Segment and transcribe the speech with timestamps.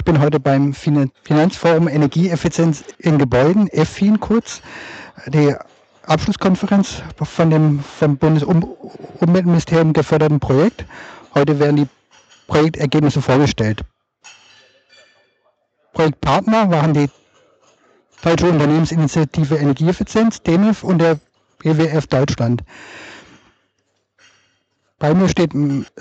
[0.00, 4.62] Ich bin heute beim Finanzforum Energieeffizienz in Gebäuden, EFFIN kurz,
[5.26, 5.54] die
[6.06, 10.86] Abschlusskonferenz von dem vom Bundesumweltministerium geförderten Projekt.
[11.34, 11.88] Heute werden die
[12.46, 13.82] Projektergebnisse vorgestellt.
[15.92, 17.10] Projektpartner waren die
[18.22, 21.20] Deutsche Unternehmensinitiative Energieeffizienz, DENEF und der
[21.58, 22.62] BWF Deutschland.
[24.98, 25.52] Bei mir steht,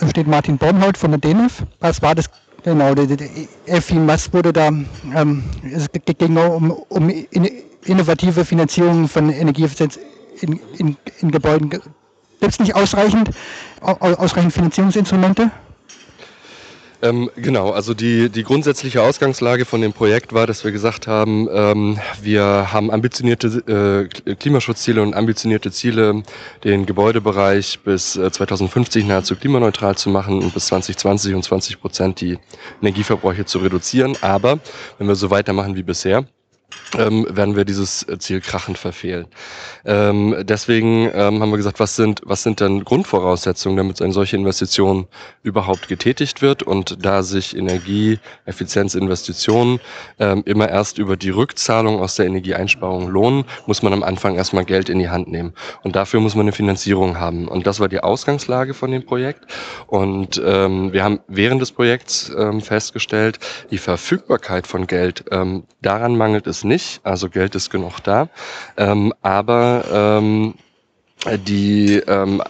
[0.09, 1.63] steht Martin Bornhold von der DENEF.
[1.81, 2.29] Was war das
[2.63, 2.93] genau?
[2.95, 7.09] Die, die EFI, was wurde da, ähm, es ging um, um
[7.85, 9.99] innovative Finanzierung von Energieeffizienz
[10.41, 11.69] in, in, in Gebäuden.
[11.69, 11.83] Gibt
[12.41, 13.31] es nicht ausreichend,
[13.81, 15.51] ausreichend Finanzierungsinstrumente?
[17.01, 21.47] Ähm, genau, also die, die grundsätzliche Ausgangslage von dem Projekt war, dass wir gesagt haben,
[21.49, 26.23] ähm, wir haben ambitionierte äh, Klimaschutzziele und ambitionierte Ziele,
[26.65, 32.19] den Gebäudebereich bis äh, 2050 nahezu klimaneutral zu machen und bis 2020 um 20 Prozent
[32.19, 32.37] die
[32.81, 34.17] Energieverbräuche zu reduzieren.
[34.19, 34.59] Aber
[34.97, 36.25] wenn wir so weitermachen wie bisher,
[36.97, 39.27] ähm, werden wir dieses Ziel krachend verfehlen.
[39.85, 44.35] Ähm, deswegen ähm, haben wir gesagt, was sind, was sind denn Grundvoraussetzungen, damit eine solche
[44.35, 45.07] Investition
[45.43, 46.63] überhaupt getätigt wird?
[46.63, 49.79] Und da sich Energieeffizienzinvestitionen
[50.19, 54.65] ähm, immer erst über die Rückzahlung aus der Energieeinsparung lohnen, muss man am Anfang erstmal
[54.65, 55.53] Geld in die Hand nehmen.
[55.83, 57.47] Und dafür muss man eine Finanzierung haben.
[57.47, 59.45] Und das war die Ausgangslage von dem Projekt.
[59.87, 63.39] Und ähm, wir haben während des Projekts ähm, festgestellt,
[63.71, 68.29] die Verfügbarkeit von Geld, ähm, daran mangelt es nicht nicht, also Geld ist genug da.
[68.77, 70.55] Ähm, aber ähm,
[71.45, 72.41] die ähm,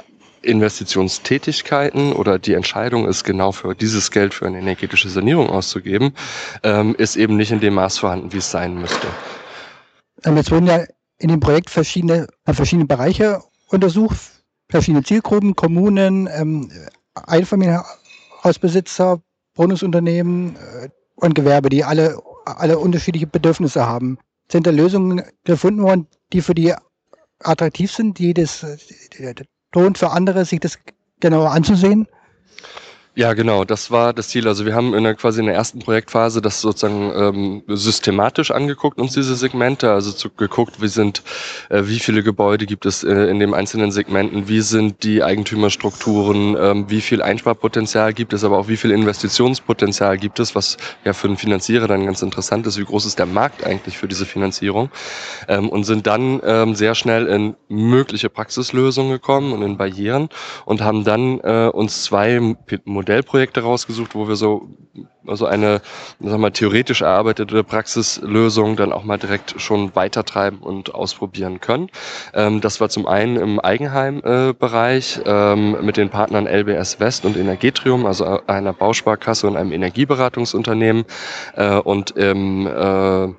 [0.41, 6.13] Investitionstätigkeiten oder die Entscheidung ist genau für dieses Geld für eine energetische Sanierung auszugeben,
[6.63, 9.07] ähm, ist eben nicht in dem Maß vorhanden, wie es sein müsste.
[10.23, 10.83] Ähm, jetzt wurden ja
[11.17, 14.17] in dem Projekt verschiedene, äh, verschiedene Bereiche untersucht,
[14.69, 16.71] verschiedene Zielgruppen, Kommunen, ähm,
[17.15, 19.21] Einfamilienhausbesitzer,
[19.55, 24.17] Bonusunternehmen äh, und Gewerbe, die alle alle unterschiedliche Bedürfnisse haben.
[24.51, 26.73] Sind da Lösungen gefunden worden, die für die
[27.39, 28.65] attraktiv sind, die das
[29.73, 30.79] lohnt für andere, sich das
[31.19, 32.07] genauer anzusehen?
[33.19, 34.47] Ja, genau, das war das Ziel.
[34.47, 38.97] Also wir haben in der, quasi in der ersten Projektphase das sozusagen ähm, systematisch angeguckt,
[38.97, 41.21] uns diese Segmente, also zu, geguckt, wie sind,
[41.67, 46.55] äh, wie viele Gebäude gibt es äh, in den einzelnen Segmenten, wie sind die Eigentümerstrukturen,
[46.57, 51.11] ähm, wie viel Einsparpotenzial gibt es, aber auch wie viel Investitionspotenzial gibt es, was ja
[51.11, 54.25] für einen Finanzierer dann ganz interessant ist, wie groß ist der Markt eigentlich für diese
[54.25, 54.91] Finanzierung
[55.49, 60.29] ähm, und sind dann ähm, sehr schnell in mögliche Praxislösungen gekommen und in Barrieren
[60.63, 62.55] und haben dann äh, uns zwei
[62.85, 64.69] Modelle Modellprojekte rausgesucht, wo wir so
[65.25, 65.81] also eine
[66.19, 71.89] sag mal, theoretisch erarbeitete Praxislösung dann auch mal direkt schon weitertreiben und ausprobieren können.
[72.33, 77.35] Ähm, das war zum einen im Eigenheimbereich äh, ähm, mit den Partnern LBS West und
[77.35, 81.05] Energetrium, also einer Bausparkasse und einem Energieberatungsunternehmen
[81.55, 83.33] äh, und im äh,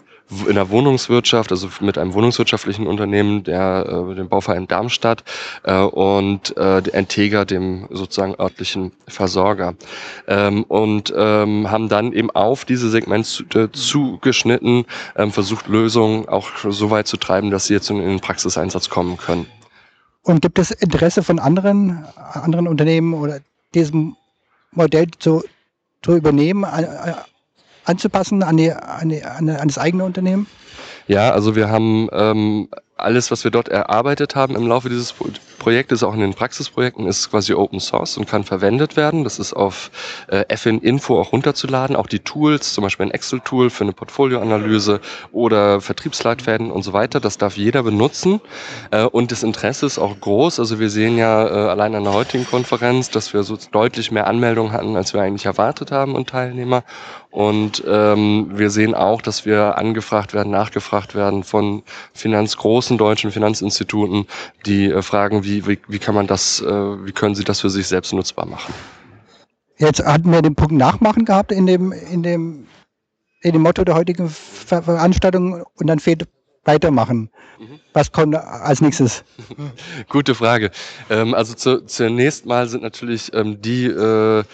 [0.47, 5.25] in der Wohnungswirtschaft, also mit einem wohnungswirtschaftlichen Unternehmen, der äh, dem Bauverein Darmstadt
[5.65, 9.75] äh, und äh, Entega, dem sozusagen örtlichen Versorger.
[10.29, 14.85] Ähm, und ähm, haben dann eben auf diese Segment zu, äh, zugeschnitten,
[15.17, 19.17] ähm, versucht Lösungen auch so weit zu treiben, dass sie jetzt in den Praxiseinsatz kommen
[19.17, 19.47] können.
[20.23, 23.41] Und gibt es Interesse von anderen, anderen Unternehmen oder
[23.75, 24.17] diesem
[24.73, 25.43] Modell zu,
[26.03, 26.65] zu übernehmen,
[27.85, 30.47] anzupassen an, die, an, die, an das eigene Unternehmen?
[31.07, 32.69] Ja, also wir haben ähm,
[33.03, 35.15] alles, was wir dort erarbeitet haben im Laufe dieses
[35.59, 39.25] Projektes, auch in den Praxisprojekten, ist quasi Open Source und kann verwendet werden.
[39.25, 39.91] Das ist auf
[40.29, 41.97] äh, FN Info auch runterzuladen.
[41.97, 45.01] Auch die Tools, zum Beispiel ein Excel-Tool für eine Portfolioanalyse
[45.33, 47.21] oder Vertriebsleitfäden und so weiter.
[47.21, 48.41] Das darf jeder benutzen.
[48.91, 50.59] Äh, und das Interesse ist auch groß.
[50.59, 54.27] Also wir sehen ja äh, allein an der heutigen Konferenz, dass wir so deutlich mehr
[54.27, 56.85] Anmeldungen hatten, als wir eigentlich erwartet haben und Teilnehmer.
[57.31, 64.27] Und ähm, wir sehen auch, dass wir angefragt werden, nachgefragt werden von Finanzgroßen deutschen Finanzinstituten,
[64.67, 67.71] die äh, fragen, wie, wie, wie kann man das, äh, wie können sie das für
[67.71, 68.73] sich selbst nutzbar machen?
[69.79, 72.67] Jetzt hatten wir den Punkt Nachmachen gehabt in dem, in dem,
[73.41, 76.29] in dem Motto der heutigen Ver Veranstaltung und dann fehlt
[76.65, 77.31] Weitermachen.
[77.59, 77.81] Mhm.
[77.95, 79.25] Was kommt als nächstes?
[80.09, 80.71] Gute Frage.
[81.09, 84.45] Ähm, also zu, zunächst mal sind natürlich ähm, die äh,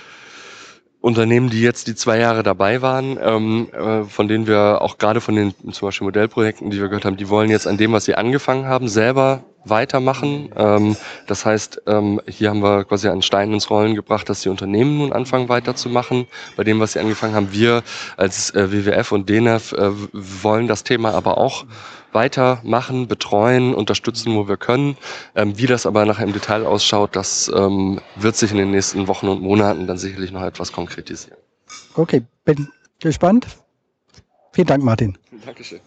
[1.06, 5.20] Unternehmen, die jetzt die zwei Jahre dabei waren, ähm, äh, von denen wir auch gerade
[5.20, 8.06] von den zum Beispiel Modellprojekten, die wir gehört haben, die wollen jetzt an dem, was
[8.06, 10.50] sie angefangen haben, selber weitermachen.
[10.56, 10.96] Ähm,
[11.26, 14.98] das heißt, ähm, hier haben wir quasi einen Stein ins Rollen gebracht, dass die Unternehmen
[14.98, 16.26] nun anfangen weiterzumachen.
[16.56, 17.82] Bei dem, was sie angefangen haben, wir
[18.16, 21.64] als äh, WWF und DNF äh, wollen das Thema aber auch
[22.12, 24.96] weitermachen, betreuen, unterstützen, wo wir können.
[25.34, 29.06] Ähm, wie das aber nachher im Detail ausschaut, das ähm, wird sich in den nächsten
[29.06, 31.38] Wochen und Monaten dann sicherlich noch etwas konkretisieren.
[31.94, 32.68] Okay, bin
[33.00, 33.46] gespannt.
[34.52, 35.18] Vielen Dank, Martin.
[35.44, 35.80] Dankeschön.